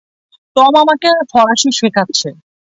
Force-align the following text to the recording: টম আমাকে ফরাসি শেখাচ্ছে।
টম 0.55 0.73
আমাকে 0.83 1.09
ফরাসি 1.31 1.69
শেখাচ্ছে। 1.79 2.29